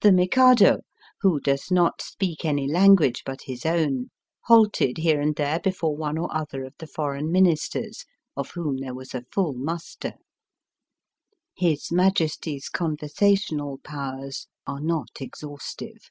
[0.00, 0.80] The Mikado,
[1.20, 4.58] who does not speak any language but his own, Digitized by VjOOQIC 232 EAST BY
[4.58, 4.74] WEST.
[4.74, 8.04] halted here and there before one or other of the Foreign Ministers,
[8.36, 10.14] of whom there was a full muster.
[11.56, 16.10] His Majesty's conversational powers are not exhaustive.